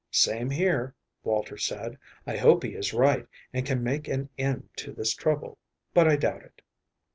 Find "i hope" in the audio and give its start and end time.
2.25-2.63